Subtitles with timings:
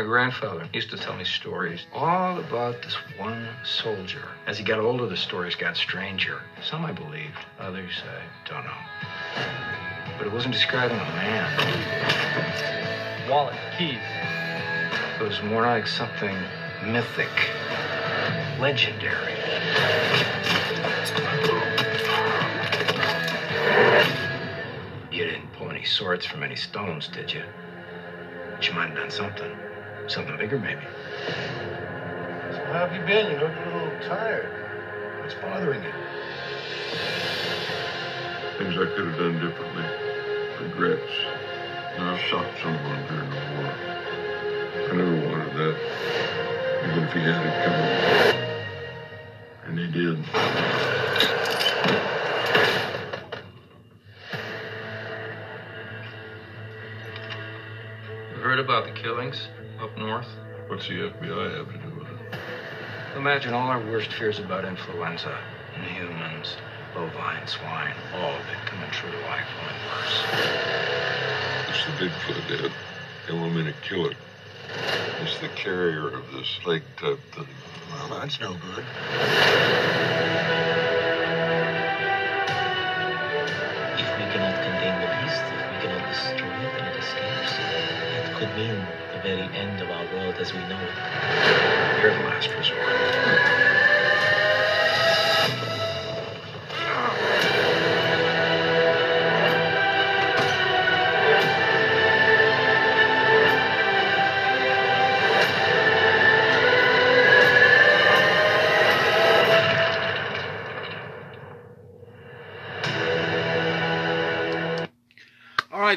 [0.00, 4.26] My grandfather used to tell me stories all about this one soldier.
[4.46, 6.40] As he got older, the stories got stranger.
[6.62, 8.78] Some I believed, others I don't know.
[10.16, 11.52] But it wasn't describing a man.
[13.28, 13.98] Wallet, keys.
[15.20, 16.34] It was more like something
[16.82, 17.28] mythic,
[18.58, 19.34] legendary.
[25.12, 27.44] You didn't pull any swords from any stones, did you?
[28.54, 29.69] But you might have done something.
[30.10, 30.82] Something bigger, maybe.
[32.50, 33.30] So how have you been?
[33.30, 34.50] You look a little tired.
[35.20, 35.92] What's bothering you?
[38.58, 39.84] Things I could have done differently.
[40.62, 41.12] Regrets.
[41.96, 43.70] I shot someone during the war.
[44.74, 45.76] I never wanted that.
[46.88, 47.90] Even if he had it coming.
[49.66, 50.18] And he did.
[58.34, 59.48] You heard about the killings
[59.90, 60.26] up north?
[60.68, 62.38] What's the FBI have to do with it?
[63.16, 65.36] Imagine all our worst fears about influenza,
[65.76, 66.56] in humans,
[66.94, 70.22] bovine, swine, all of it coming true to life, only worse.
[71.68, 72.72] It's the Bigfoot, Ed.
[73.26, 74.16] They want me to kill it.
[75.22, 77.48] It's the carrier of this leg type thing.
[77.92, 78.84] Well, that's no good.
[89.60, 92.02] End of our world as we know it.
[92.02, 93.69] You're the last resort.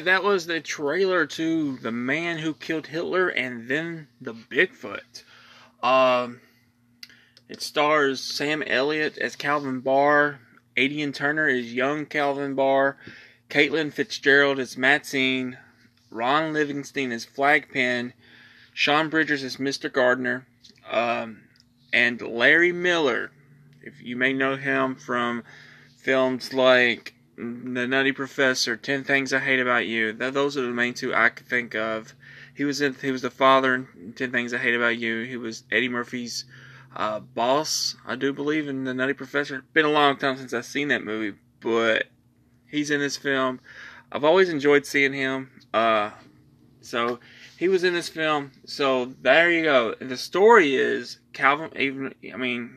[0.04, 5.22] That was the trailer to The Man Who Killed Hitler and then The Bigfoot.
[5.82, 6.40] Um,
[7.48, 10.40] it stars Sam Elliott as Calvin Barr,
[10.76, 12.98] Aidan Turner as young Calvin Barr,
[13.48, 15.56] Caitlin Fitzgerald as Maxine,
[16.10, 18.12] Ron Livingston as Flagpin,
[18.74, 19.90] Sean Bridgers as Mr.
[19.90, 20.46] Gardner,
[20.90, 21.44] um,
[21.94, 23.30] and Larry Miller.
[23.80, 25.44] If you may know him from
[25.96, 30.12] films like the Nutty Professor, Ten Things I Hate About You.
[30.12, 32.14] Th- those are the main two I could think of.
[32.54, 35.22] He was in, he was the father in Ten Things I Hate About You.
[35.22, 36.44] He was Eddie Murphy's
[36.94, 39.64] uh, boss, I do believe, in the Nutty Professor.
[39.72, 42.06] Been a long time since I've seen that movie, but
[42.66, 43.60] he's in this film.
[44.12, 45.50] I've always enjoyed seeing him.
[45.72, 46.10] Uh,
[46.80, 47.18] so
[47.58, 48.52] he was in this film.
[48.64, 49.94] So there you go.
[50.00, 51.70] And The story is Calvin.
[51.76, 52.76] Even I mean,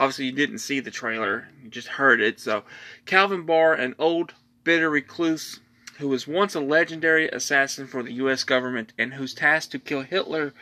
[0.00, 2.40] obviously you didn't see the trailer, you just heard it.
[2.40, 2.64] So
[3.04, 4.32] Calvin Barr, an old
[4.64, 5.60] bitter recluse
[5.98, 8.42] who was once a legendary assassin for the U.S.
[8.42, 10.54] government and whose task to kill Hitler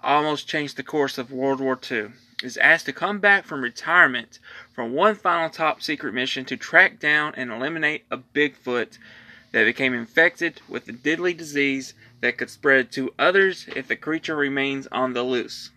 [0.00, 2.12] almost changed the course of World War II,
[2.44, 4.38] is asked to come back from retirement
[4.72, 8.98] for one final top secret mission to track down and eliminate a Bigfoot
[9.50, 14.36] that became infected with a deadly disease that could spread to others if the creature
[14.36, 15.70] remains on the loose.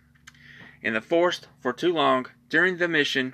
[0.81, 3.33] In the forest for too long, during the mission,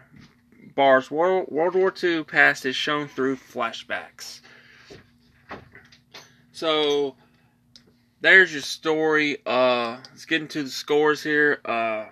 [0.75, 4.41] Barr's World, War II past is shown through flashbacks.
[6.51, 7.15] So,
[8.21, 9.37] there's your story.
[9.45, 11.59] Uh, let's get into the scores here.
[11.65, 12.05] Uh,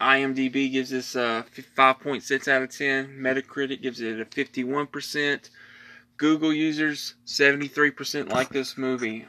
[0.00, 1.44] IMDb gives this uh,
[1.76, 3.18] 5.6 out of 10.
[3.18, 5.50] Metacritic gives it a 51%.
[6.16, 9.26] Google users, 73% like this movie.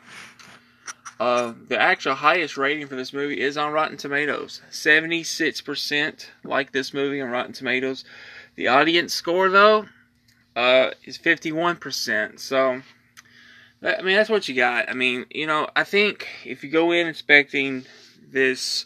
[1.20, 4.62] Uh, the actual highest rating for this movie is on Rotten Tomatoes.
[4.70, 8.04] 76% like this movie on Rotten Tomatoes.
[8.56, 9.86] The audience score, though,
[10.56, 12.40] uh, is 51%.
[12.40, 12.82] So,
[13.82, 14.90] I mean, that's what you got.
[14.90, 17.86] I mean, you know, I think if you go in expecting
[18.30, 18.86] this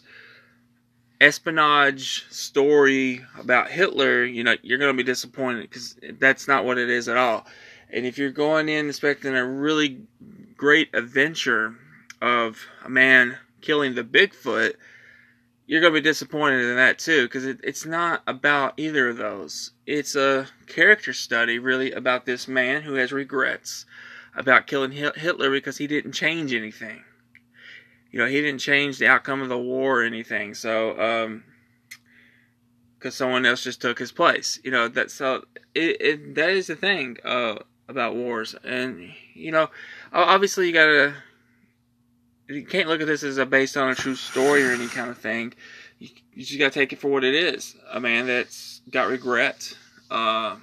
[1.20, 6.78] espionage story about Hitler, you know, you're going to be disappointed because that's not what
[6.78, 7.44] it is at all.
[7.92, 10.02] And if you're going in expecting a really
[10.56, 11.74] great adventure
[12.20, 14.74] of a man killing the Bigfoot,
[15.66, 19.16] you're going to be disappointed in that too because it, it's not about either of
[19.16, 19.72] those.
[19.86, 23.86] It's a character study, really, about this man who has regrets
[24.34, 27.04] about killing Hitler because he didn't change anything.
[28.10, 30.54] You know, he didn't change the outcome of the war or anything.
[30.54, 31.44] So, um,
[33.00, 34.60] because someone else just took his place.
[34.62, 35.44] You know, that's so
[35.74, 37.56] it, it that is the thing uh,
[37.88, 39.70] about wars, and you know,
[40.12, 41.14] obviously you gotta
[42.50, 45.10] you can't look at this as a based on a true story or any kind
[45.10, 45.54] of thing.
[45.98, 47.76] You, you just gotta take it for what it is.
[47.92, 49.76] A man that's got regret.
[50.10, 50.56] Uh,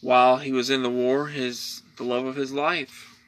[0.00, 3.18] while he was in the war, his the love of his life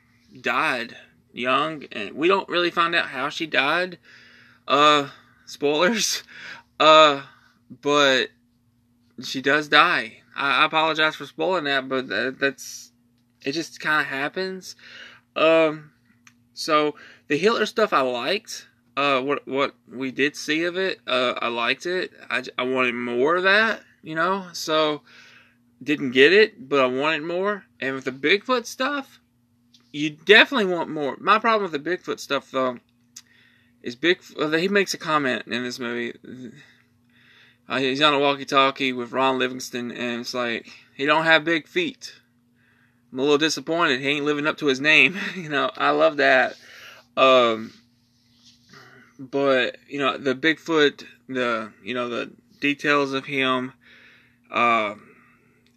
[0.41, 0.97] died
[1.33, 3.99] young, and we don't really find out how she died.
[4.67, 5.09] Uh,
[5.47, 6.23] spoilers.
[6.81, 7.23] Uh,
[7.83, 8.31] but
[9.23, 10.15] she does die.
[10.35, 12.91] I, I apologize for spoiling that, but that, that's
[13.45, 13.53] it.
[13.53, 14.75] Just kind of happens.
[15.37, 15.93] Um,
[16.53, 16.97] so
[17.29, 18.69] the Hitler stuff I liked.
[18.97, 22.13] Uh, what what we did see of it, uh, I liked it.
[22.31, 24.47] I, I wanted more of that, you know.
[24.53, 25.03] So
[25.83, 27.65] didn't get it, but I wanted more.
[27.81, 29.21] And with the Bigfoot stuff,
[29.93, 31.17] you definitely want more.
[31.21, 32.79] My problem with the Bigfoot stuff, though,
[33.83, 34.21] is Big.
[34.23, 36.15] He makes a comment in this movie.
[37.69, 41.67] Uh, he's on a walkie-talkie with Ron Livingston, and it's like he don't have big
[41.67, 42.15] feet.
[43.11, 44.01] I'm a little disappointed.
[44.01, 45.17] He ain't living up to his name.
[45.37, 46.57] you know, I love that.
[47.17, 47.73] Um,
[49.19, 53.73] but you know, the Bigfoot, the you know the details of him.
[54.51, 54.95] Uh,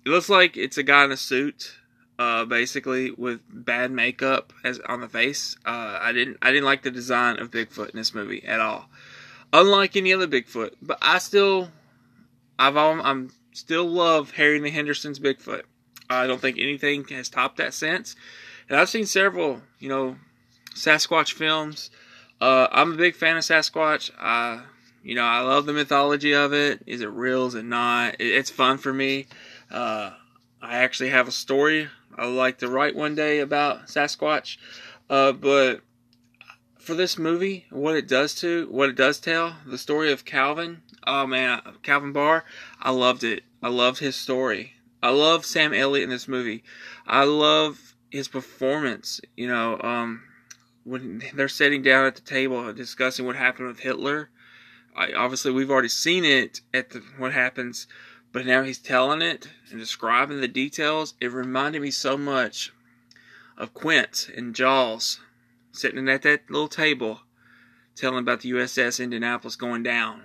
[0.06, 1.75] it looks like it's a guy in a suit,
[2.19, 5.57] uh, basically with bad makeup as on the face.
[5.66, 8.90] Uh, I didn't I didn't like the design of Bigfoot in this movie at all.
[9.54, 11.69] Unlike any other Bigfoot, but I still
[12.60, 15.63] I've all, I'm still love Harry and the Hendersons Bigfoot.
[16.10, 18.16] I don't think anything has topped that since.
[18.69, 20.18] And I've seen several, you know,
[20.78, 21.90] Sasquatch films.
[22.40, 24.12] Uh, I'm a big fan of Sasquatch.
[24.20, 24.62] I,
[25.04, 26.82] you know, I love the mythology of it.
[26.86, 27.48] Is it real?
[27.48, 28.16] Is it not?
[28.20, 29.28] It, it's fun for me.
[29.72, 30.12] Uh,
[30.62, 34.58] I actually have a story I would like to write one day about Sasquatch.
[35.10, 35.82] Uh, but
[36.80, 40.82] for this movie, what it does to, what it does tell, the story of Calvin.
[41.06, 42.44] Oh man, Calvin Barr,
[42.82, 43.44] I loved it.
[43.62, 44.74] I loved his story.
[45.02, 46.64] I love Sam Elliott in this movie.
[47.06, 49.22] I love his performance.
[49.36, 50.24] You know, um,
[50.88, 54.30] when they're sitting down at the table discussing what happened with Hitler.
[54.95, 57.88] I, obviously, we've already seen it at the, what happens,
[58.31, 61.13] but now he's telling it and describing the details.
[61.19, 62.72] It reminded me so much
[63.57, 65.19] of Quint and Jaws
[65.72, 67.22] sitting at that little table
[67.95, 70.24] telling about the USS Indianapolis going down.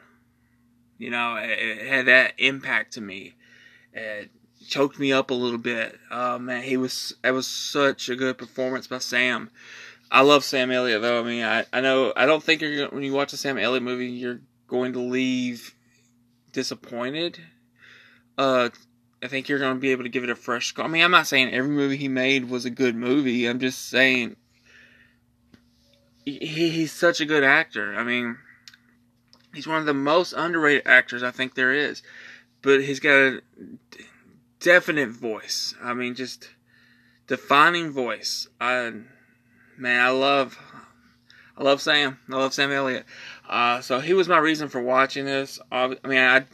[0.98, 3.34] You know, it, it had that impact to me.
[3.92, 4.30] It
[4.68, 5.98] choked me up a little bit.
[6.10, 9.50] Oh man, he was that was such a good performance by Sam.
[10.12, 11.20] I love Sam Elliott though.
[11.20, 13.56] I mean, I, I know I don't think you're gonna, when you watch a Sam
[13.56, 15.74] Elliott movie, you're going to leave
[16.52, 17.40] disappointed.
[18.36, 18.68] Uh,
[19.22, 20.74] I think you're going to be able to give it a fresh.
[20.76, 23.46] I mean, I'm not saying every movie he made was a good movie.
[23.46, 24.36] I'm just saying
[26.26, 27.94] he, he's such a good actor.
[27.94, 28.36] I mean,
[29.54, 32.02] he's one of the most underrated actors I think there is.
[32.60, 33.42] But he's got a
[34.60, 35.74] definite voice.
[35.82, 36.50] I mean, just
[37.26, 38.46] defining voice.
[38.60, 38.92] I
[39.76, 40.58] man, I love,
[41.56, 42.18] I love Sam.
[42.30, 43.04] I love Sam Elliott.
[43.48, 45.58] Uh, so he was my reason for watching this.
[45.70, 46.44] I mean, I,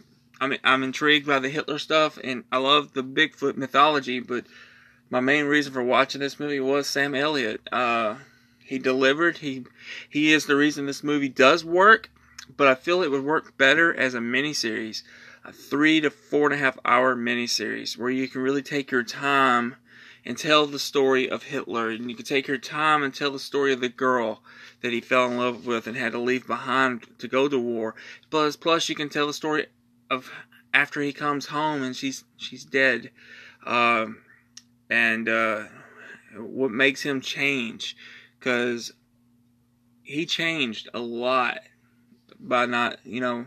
[0.41, 4.21] I mean, I'm intrigued by the Hitler stuff, and I love the Bigfoot mythology.
[4.21, 4.47] But
[5.11, 7.61] my main reason for watching this movie was Sam Elliott.
[7.73, 8.17] Uh,
[8.65, 9.39] he delivered.
[9.39, 9.65] He,
[10.09, 12.11] he is the reason this movie does work.
[12.57, 15.03] But I feel it would work better as a miniseries,
[15.45, 19.03] a three to four and a half hour miniseries, where you can really take your
[19.03, 19.77] time
[20.25, 21.91] and tell the story of Hitler.
[21.91, 24.43] And you can take your time and tell the story of the girl
[24.83, 27.95] that he fell in love with and had to leave behind to go to war.
[28.31, 29.67] Plus, plus you can tell the story
[30.11, 30.31] of
[30.73, 33.11] after he comes home and she's she's dead,
[33.67, 34.19] um,
[34.91, 35.65] and uh,
[36.37, 37.97] what makes him change,
[38.39, 38.93] because
[40.03, 41.61] he changed a lot
[42.39, 43.47] by not you know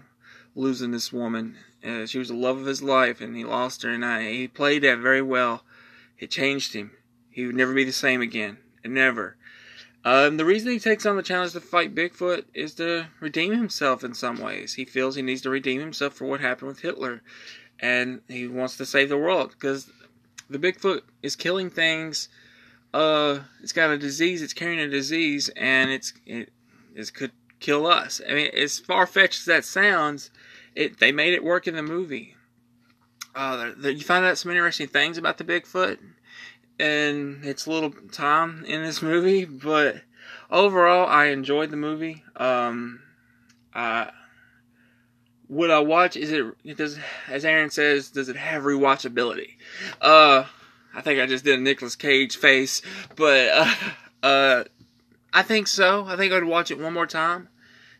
[0.55, 1.57] losing this woman.
[1.83, 4.47] Uh, she was the love of his life, and he lost her, and I, he
[4.47, 5.63] played that very well.
[6.21, 6.91] It changed him.
[7.31, 8.59] He would never be the same again.
[8.85, 9.35] Never.
[10.05, 14.03] Um, the reason he takes on the challenge to fight Bigfoot is to redeem himself
[14.03, 14.75] in some ways.
[14.75, 17.21] He feels he needs to redeem himself for what happened with Hitler.
[17.79, 19.91] And he wants to save the world because
[20.49, 22.29] the Bigfoot is killing things.
[22.93, 24.41] Uh, it's got a disease.
[24.43, 26.49] It's carrying a disease, and it's it,
[26.93, 28.21] it could kill us.
[28.27, 30.29] I mean, as far fetched as that sounds,
[30.75, 32.35] it they made it work in the movie.
[33.35, 35.97] Uh, you find out some interesting things about the Bigfoot
[36.79, 40.01] and its little time in this movie, but
[40.49, 42.23] overall, I enjoyed the movie.
[42.35, 43.01] Um,
[43.73, 44.07] uh,
[45.47, 46.17] would I watch?
[46.17, 46.97] Is it, it does
[47.27, 48.09] as Aaron says?
[48.09, 49.57] Does it have rewatchability?
[50.01, 50.45] Uh,
[50.93, 52.81] I think I just did a Nicolas Cage face,
[53.15, 53.75] but uh,
[54.23, 54.63] uh,
[55.33, 56.05] I think so.
[56.05, 57.49] I think I'd watch it one more time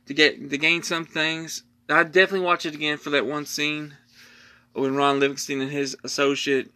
[0.08, 1.64] to get to gain some things.
[1.90, 3.98] I'd definitely watch it again for that one scene
[4.74, 6.72] when Ron Livingston and his associate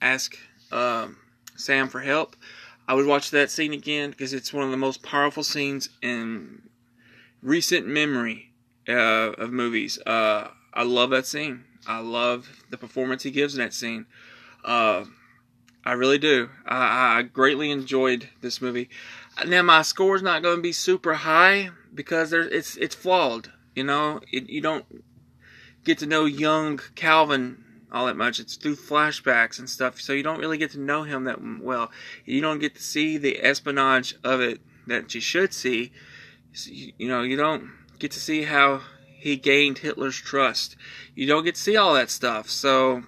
[0.00, 0.36] ask
[0.72, 1.16] um,
[1.56, 2.36] Sam for help.
[2.88, 6.62] I would watch that scene again because it's one of the most powerful scenes in
[7.42, 8.52] recent memory
[8.88, 9.98] uh, of movies.
[10.06, 11.64] Uh, I love that scene.
[11.86, 14.06] I love the performance he gives in that scene.
[14.64, 15.04] Uh,
[15.84, 16.48] I really do.
[16.66, 18.88] I, I greatly enjoyed this movie.
[19.46, 23.52] Now my score is not going to be super high because there's it's it's flawed.
[23.74, 24.84] You know, it, you don't
[25.86, 28.40] get to know young Calvin all that much.
[28.40, 31.90] It's through flashbacks and stuff, so you don't really get to know him that well.
[32.24, 35.92] You don't get to see the espionage of it that you should see.
[36.66, 40.76] You know, you don't get to see how he gained Hitler's trust.
[41.14, 43.04] You don't get to see all that stuff, so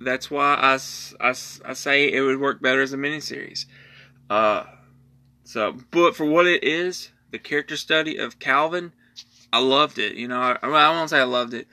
[0.00, 0.74] that's why I,
[1.20, 3.66] I, I say it would work better as a miniseries.
[4.30, 4.64] Uh,
[5.44, 8.92] so, but for what it is, the character study of Calvin,
[9.52, 10.14] I loved it.
[10.14, 11.66] You know, I, I won't say I loved it.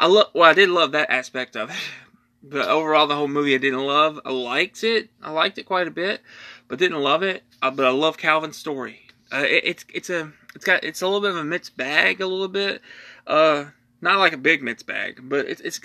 [0.00, 0.30] I love.
[0.32, 1.76] Well, I did love that aspect of it,
[2.42, 4.18] but overall, the whole movie I didn't love.
[4.24, 5.10] I liked it.
[5.22, 6.22] I liked it quite a bit,
[6.68, 7.44] but didn't love it.
[7.60, 9.02] Uh, but I love Calvin's story.
[9.30, 12.22] Uh, it, it's it's a it's got it's a little bit of a mixed bag,
[12.22, 12.80] a little bit.
[13.26, 13.66] Uh,
[14.00, 15.80] not like a big mixed bag, but it's it's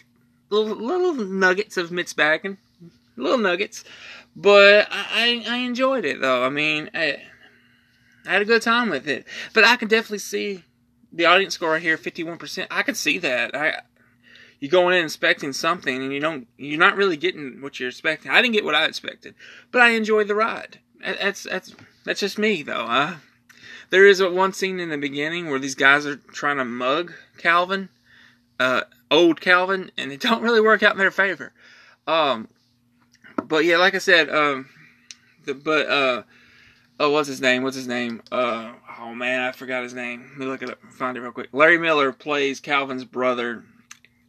[0.50, 2.58] little, little nuggets of mixed bagging,
[3.18, 3.84] little nuggets.
[4.34, 6.46] But I, I, I enjoyed it though.
[6.46, 7.22] I mean, I,
[8.26, 9.26] I had a good time with it.
[9.54, 10.64] But I can definitely see
[11.12, 12.70] the audience score here, fifty one percent.
[12.72, 13.54] I can see that.
[13.54, 13.82] I
[14.66, 18.32] you going in expecting something and you don't you're not really getting what you're expecting.
[18.32, 19.36] I didn't get what I expected,
[19.72, 20.80] but I enjoyed the ride.
[21.00, 22.88] That's that's that's just me though.
[22.88, 23.16] Huh?
[23.92, 27.90] There is one scene in the beginning where these guys are trying to mug Calvin,
[28.60, 28.82] uh,
[29.12, 31.54] old Calvin, and it don't really work out in their favor.
[32.08, 32.48] Um,
[33.44, 34.68] but yeah, like I said, um,
[35.46, 36.24] the, but uh,
[37.00, 37.62] oh, what's his name?
[37.62, 38.24] What's his name?
[38.32, 40.26] Uh, oh man, I forgot his name.
[40.32, 41.50] Let me look it up, find it real quick.
[41.54, 43.64] Larry Miller plays Calvin's brother,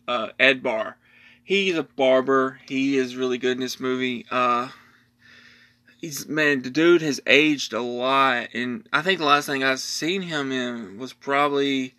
[0.08, 0.96] uh, Ed Barr.
[1.42, 2.60] He's a barber.
[2.66, 4.26] He is really good in this movie.
[4.30, 4.70] Uh,
[6.00, 9.80] he's man, the dude has aged a lot, and I think the last thing I've
[9.80, 11.94] seen him in was probably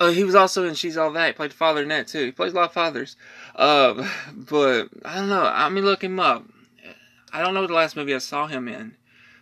[0.00, 1.26] uh, he was also in She's All That.
[1.26, 2.26] He played Father in that too.
[2.26, 3.16] He plays a lot of fathers.
[3.56, 5.44] Uh, but I don't know.
[5.44, 6.44] I mean, look him up.
[7.32, 8.96] I don't know the last movie I saw him in,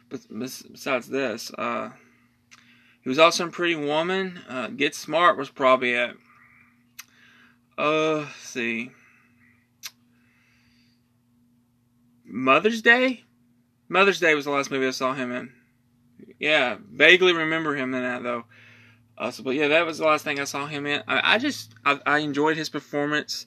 [0.08, 1.90] but besides this, uh,
[3.02, 4.40] he was also in Pretty Woman.
[4.48, 6.16] Uh, Get Smart was probably at.
[7.78, 8.90] Uh, see.
[12.24, 13.24] Mother's Day.
[13.88, 15.52] Mother's Day was the last movie I saw him in.
[16.38, 18.44] Yeah, vaguely remember him in that though.
[19.18, 21.02] Uh, so, but yeah, that was the last thing I saw him in.
[21.08, 23.46] I, I just I, I, enjoyed his performance.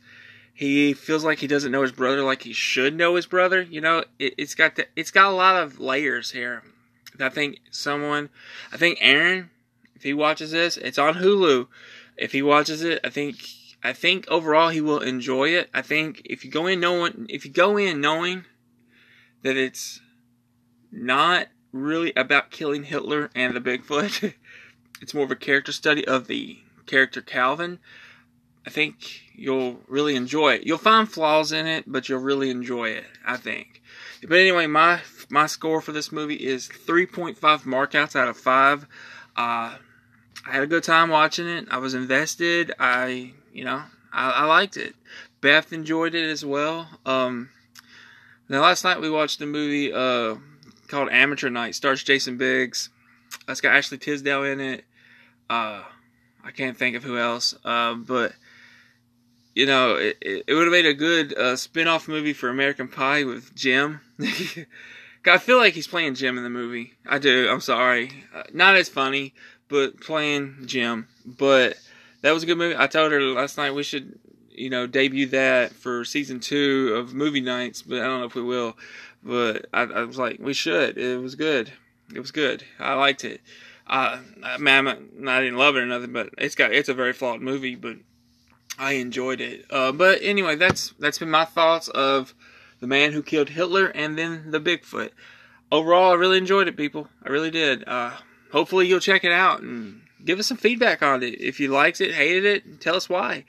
[0.53, 3.62] He feels like he doesn't know his brother like he should know his brother.
[3.62, 6.63] You know, it, has got the, it's got a lot of layers here.
[7.19, 8.29] I think someone,
[8.71, 9.51] I think Aaron,
[9.95, 11.67] if he watches this, it's on Hulu.
[12.17, 13.38] If he watches it, I think
[13.83, 15.69] I think overall he will enjoy it.
[15.74, 18.45] I think if you go in knowing if you go in knowing
[19.41, 20.01] that it's
[20.91, 24.33] not really about killing Hitler and the Bigfoot.
[25.01, 27.79] it's more of a character study of the character Calvin.
[28.65, 30.63] I think you'll really enjoy it.
[30.63, 33.05] You'll find flaws in it, but you'll really enjoy it.
[33.25, 33.81] I think.
[34.21, 38.86] But anyway, my my score for this movie is 3.5 markouts out of five.
[39.36, 39.77] Uh,
[40.45, 41.67] I had a good time watching it.
[41.69, 42.74] I was invested.
[42.79, 44.96] I, you know, I, I liked it.
[45.41, 46.88] Beth enjoyed it as well.
[47.06, 47.50] Um,
[48.48, 50.36] now last night we watched a movie uh,
[50.88, 51.75] called Amateur Night.
[51.75, 52.89] Stars Jason Biggs.
[53.48, 54.86] It's got Ashley Tisdale in it.
[55.50, 55.84] Uh,
[56.44, 57.56] I can't think of who else.
[57.63, 58.34] Uh, but
[59.56, 63.24] you know, it, it would have made a good uh, spin-off movie for American Pie
[63.24, 64.01] with Jim.
[65.25, 66.94] I feel like he's playing Jim in the movie.
[67.06, 67.50] I do.
[67.50, 68.24] I'm sorry.
[68.34, 69.34] Uh, not as funny,
[69.68, 71.08] but playing Jim.
[71.25, 71.77] But
[72.22, 72.76] that was a good movie.
[72.78, 77.14] I told her last night we should, you know, debut that for season two of
[77.14, 78.78] movie nights, but I don't know if we will.
[79.24, 80.98] But I, I was like, we should.
[80.98, 81.72] It was good.
[82.14, 82.64] It was good.
[82.80, 83.42] I liked it.
[83.88, 84.20] Uh,
[84.60, 87.76] man, I didn't love it or nothing, but it's got it's a very flawed movie,
[87.76, 87.98] but
[88.78, 89.66] I enjoyed it.
[89.70, 92.36] Uh, but anyway, that's that's been my thoughts of
[92.80, 95.10] the man who killed Hitler and then the Bigfoot.
[95.72, 97.08] Overall, I really enjoyed it, people.
[97.24, 97.88] I really did.
[97.88, 98.14] Uh,
[98.52, 101.42] hopefully, you'll check it out and give us some feedback on it.
[101.42, 103.46] If you liked it, hated it, tell us why.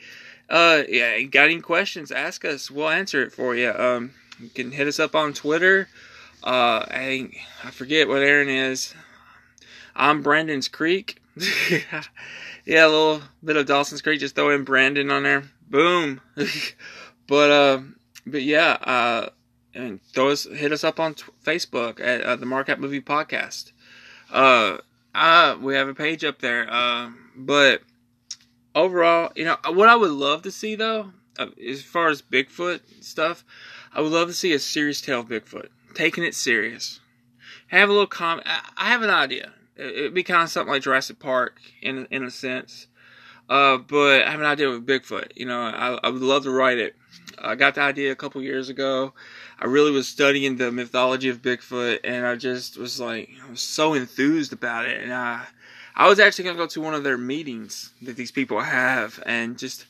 [0.49, 2.11] Uh, yeah, got any questions?
[2.11, 2.71] Ask us.
[2.71, 3.73] We'll answer it for you.
[3.73, 5.89] Um, you can hit us up on Twitter.
[6.43, 7.31] Uh, I
[7.63, 8.95] I forget what Aaron is.
[9.95, 11.21] I'm Brandon's Creek.
[12.65, 14.21] yeah, a little bit of Dawson's Creek.
[14.21, 15.45] Just throw in Brandon on there.
[15.69, 16.21] Boom.
[17.27, 17.81] but uh,
[18.27, 18.73] but yeah.
[18.83, 19.29] Uh,
[19.75, 23.01] and throw us hit us up on t- Facebook at uh, the Mark Out Movie
[23.01, 23.73] Podcast.
[24.31, 24.79] Uh,
[25.15, 26.71] uh, we have a page up there.
[26.71, 27.83] Uh, but
[28.75, 32.81] overall, you know what I would love to see though, uh, as far as Bigfoot
[33.03, 33.45] stuff,
[33.93, 37.01] I would love to see a serious tale of Bigfoot, taking it serious.
[37.69, 38.47] Have a little comment.
[38.77, 39.53] I have an idea.
[39.77, 42.87] It'd be kind of something like Jurassic Park in in a sense.
[43.49, 45.33] Uh, but I have an idea with Bigfoot.
[45.35, 46.95] You know, I, I would love to write it.
[47.43, 49.13] I got the idea a couple years ago.
[49.59, 53.61] I really was studying the mythology of Bigfoot, and I just was like, I was
[53.61, 55.47] so enthused about it, and I,
[55.95, 59.59] I was actually gonna go to one of their meetings that these people have, and
[59.59, 59.87] just,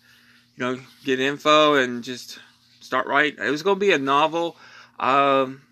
[0.57, 2.39] you know, get info and just
[2.81, 3.45] start writing.
[3.45, 4.57] It was gonna be a novel.
[4.99, 5.63] Um,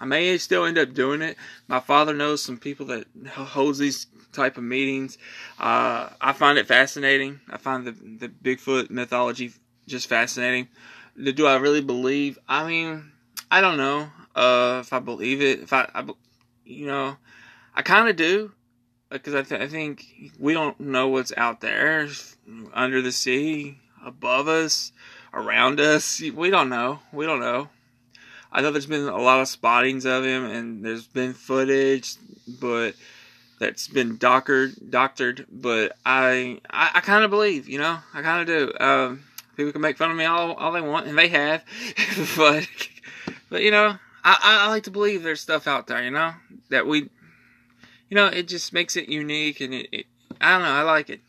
[0.00, 1.36] I may still end up doing it.
[1.66, 5.18] My father knows some people that holds these type of meetings.
[5.58, 7.40] Uh, I find it fascinating.
[7.50, 9.52] I find the the Bigfoot mythology
[9.86, 10.68] just fascinating.
[11.22, 12.38] Do I really believe?
[12.48, 13.10] I mean,
[13.50, 15.60] I don't know uh, if I believe it.
[15.60, 16.04] If I, I
[16.64, 17.16] you know,
[17.74, 18.52] I kind of do
[19.10, 22.08] because I, th- I think we don't know what's out there
[22.72, 24.92] under the sea, above us,
[25.32, 26.20] around us.
[26.20, 27.00] We don't know.
[27.12, 27.68] We don't know.
[28.52, 32.14] I know there's been a lot of spottings of him, and there's been footage,
[32.60, 32.94] but
[33.58, 35.46] that's been doctored, doctored.
[35.50, 38.84] But I, I, I kind of believe, you know, I kind of do.
[38.84, 39.24] Um,
[39.58, 41.64] people can make fun of me all, all they want, and they have,
[42.36, 42.66] but,
[43.50, 46.32] but you know, I, I like to believe there's stuff out there, you know,
[46.70, 47.10] that we,
[48.08, 50.06] you know, it just makes it unique, and it, it
[50.40, 51.20] I don't know, I like it,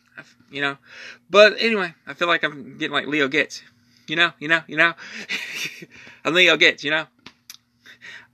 [0.48, 0.78] you know.
[1.28, 3.62] But anyway, I feel like I'm getting like Leo Getz,
[4.06, 4.94] you know, you know, you know.
[6.24, 7.06] I'm Leo Getz, you know.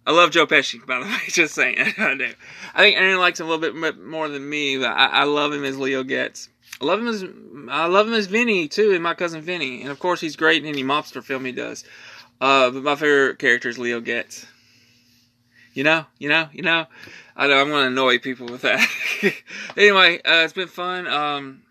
[0.06, 1.18] I love Joe Pesci, by the way.
[1.28, 2.32] Just saying, I do.
[2.74, 5.54] I think Aaron likes him a little bit more than me, but I, I love
[5.54, 6.50] him as Leo Getz.
[6.80, 7.25] I love him as
[7.71, 10.62] I love him as Vinny too, and my cousin Vinny, and of course he's great
[10.62, 11.85] in any mobster film he does.
[12.40, 14.47] Uh, but my favorite character is Leo Getz.
[15.73, 16.87] You know, you know, you know.
[17.38, 18.88] I know I'm to annoy people with that.
[19.76, 21.06] anyway, uh, it's been fun.
[21.06, 21.62] Um,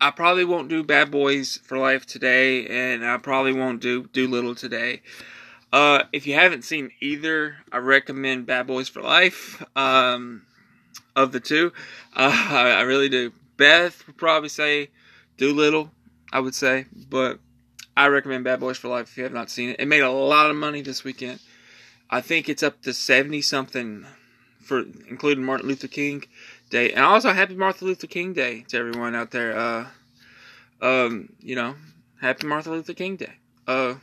[0.00, 4.54] I probably won't do Bad Boys for Life today, and I probably won't do Dolittle
[4.54, 5.02] today.
[5.70, 9.62] Uh, if you haven't seen either, I recommend Bad Boys for Life.
[9.76, 10.46] Um,
[11.14, 11.72] of the two,
[12.14, 13.32] uh, I, I, really do.
[13.56, 14.90] Beth would probably say
[15.36, 15.90] Dolittle,
[16.32, 17.38] I would say, but
[17.96, 19.80] I recommend Bad Boys for Life if you have not seen it.
[19.80, 21.40] It made a lot of money this weekend.
[22.10, 24.06] I think it's up to seventy something
[24.60, 26.24] for including Martin Luther King.
[26.68, 29.56] Day, and also happy Martin Luther King Day to everyone out there.
[29.56, 29.86] Uh,
[30.82, 31.76] um, you know,
[32.20, 33.34] happy Martin Luther King Day.
[33.68, 33.94] Uh,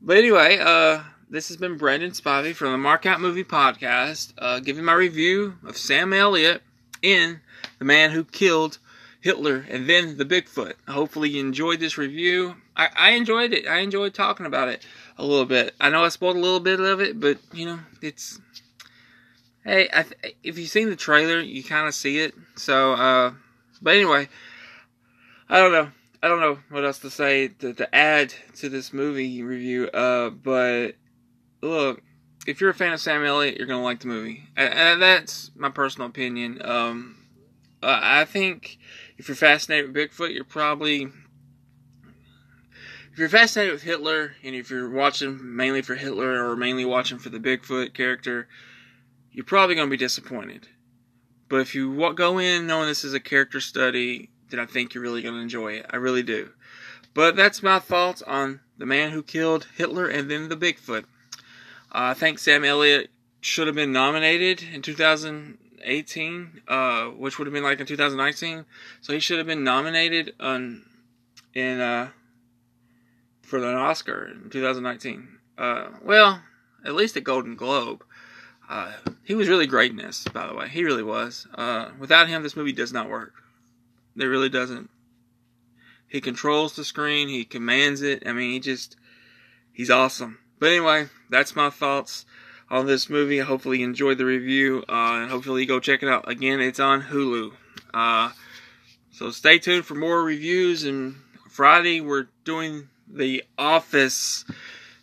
[0.00, 4.60] but anyway, uh, this has been Brandon Spivey from the Mark Out Movie Podcast, uh,
[4.60, 6.62] giving my review of Sam Elliott
[7.06, 7.40] in
[7.78, 8.78] The Man Who Killed
[9.20, 10.74] Hitler and then the Bigfoot.
[10.88, 12.56] Hopefully, you enjoyed this review.
[12.76, 13.66] I, I enjoyed it.
[13.66, 14.84] I enjoyed talking about it
[15.18, 15.74] a little bit.
[15.80, 18.40] I know I spoiled a little bit of it, but you know, it's
[19.66, 22.34] Hey, th- if you've seen the trailer, you kind of see it.
[22.54, 23.32] So, uh,
[23.82, 24.28] but anyway,
[25.48, 25.90] I don't know.
[26.22, 29.88] I don't know what else to say to, to add to this movie review.
[29.88, 30.92] Uh, but
[31.62, 32.00] look,
[32.46, 34.44] if you're a fan of Sam Elliott, you're gonna like the movie.
[34.56, 36.60] And, that's my personal opinion.
[36.64, 37.16] Um,
[37.82, 38.78] I think
[39.18, 41.08] if you're fascinated with Bigfoot, you're probably
[43.16, 47.16] if you're fascinated with Hitler, and if you're watching mainly for Hitler or mainly watching
[47.16, 48.46] for the Bigfoot character,
[49.32, 50.68] you're probably going to be disappointed.
[51.48, 55.02] But if you go in knowing this is a character study, then I think you're
[55.02, 55.86] really going to enjoy it.
[55.88, 56.50] I really do.
[57.14, 61.04] But that's my thoughts on the man who killed Hitler and then the Bigfoot.
[61.92, 67.54] Uh, I think Sam Elliott should have been nominated in 2018, uh, which would have
[67.54, 68.64] been like in 2019.
[69.00, 70.84] So he should have been nominated on
[71.54, 72.10] in uh,
[73.42, 75.28] for an Oscar in 2019.
[75.56, 76.42] Uh, well,
[76.84, 78.04] at least a Golden Globe.
[78.68, 80.68] Uh, he was really great in this, by the way.
[80.68, 81.46] He really was.
[81.54, 83.34] Uh, without him, this movie does not work.
[84.16, 84.90] It really doesn't.
[86.08, 87.28] He controls the screen.
[87.28, 88.24] He commands it.
[88.26, 88.96] I mean, he just,
[89.72, 90.38] he's awesome.
[90.58, 92.24] But anyway, that's my thoughts
[92.70, 93.38] on this movie.
[93.38, 94.84] Hopefully, you enjoyed the review.
[94.88, 96.28] Uh, and hopefully, you go check it out.
[96.30, 97.52] Again, it's on Hulu.
[97.92, 98.30] Uh,
[99.10, 100.84] so stay tuned for more reviews.
[100.84, 101.16] And
[101.50, 104.44] Friday, we're doing the Office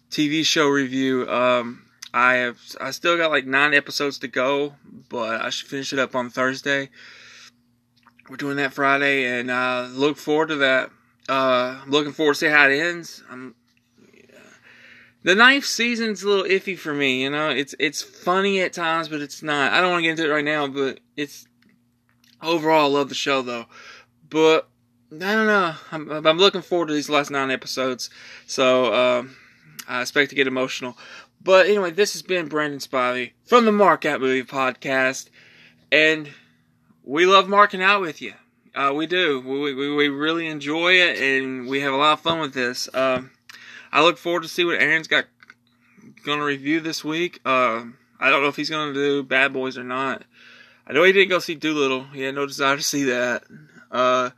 [0.09, 1.29] TV show review.
[1.29, 4.75] Um, I have I still got like nine episodes to go,
[5.09, 6.89] but I should finish it up on Thursday.
[8.29, 10.91] We're doing that Friday, and uh, look forward to that.
[11.27, 13.23] Uh, I'm looking forward to see how it ends.
[13.29, 13.55] I'm,
[15.23, 17.23] the ninth season's a little iffy for me.
[17.23, 19.73] You know, it's it's funny at times, but it's not.
[19.73, 21.47] I don't want to get into it right now, but it's
[22.41, 23.65] overall I love the show though.
[24.29, 24.67] But
[25.11, 25.75] I don't know.
[25.91, 28.09] I'm, I'm looking forward to these last nine episodes,
[28.47, 29.23] so uh,
[29.87, 30.97] I expect to get emotional.
[31.41, 35.29] But anyway, this has been Brandon Spivey from the Mark Out Movie Podcast,
[35.91, 36.31] and
[37.03, 38.33] we love marking out with you.
[38.73, 39.39] Uh, we do.
[39.41, 42.89] We, we, we really enjoy it, and we have a lot of fun with this.
[42.93, 43.29] Um,
[43.93, 45.25] I look forward to see what Aaron's got
[46.25, 47.39] going to review this week.
[47.45, 47.85] Uh,
[48.19, 50.23] I don't know if he's going to do Bad Boys or not.
[50.87, 52.05] I know he didn't go see Dolittle.
[52.05, 53.43] He had no desire to see that.
[53.91, 54.31] Uh,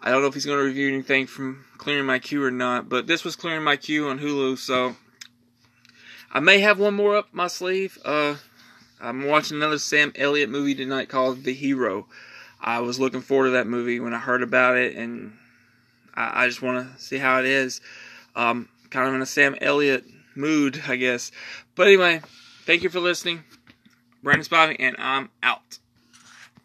[0.00, 2.88] I don't know if he's going to review anything from Clearing My Queue or not,
[2.88, 4.94] but this was Clearing My Queue on Hulu, so
[6.30, 7.98] I may have one more up my sleeve.
[8.04, 8.36] Uh,
[9.00, 12.06] I'm watching another Sam Elliott movie tonight called The Hero.
[12.60, 15.32] I was looking forward to that movie when I heard about it, and
[16.14, 17.80] I, I just want to see how it is.
[18.34, 21.30] Um, kind of in a Sam Elliott mood, I guess.
[21.74, 22.20] But anyway,
[22.64, 23.44] thank you for listening.
[24.22, 25.78] Brandon Spivey, and I'm out.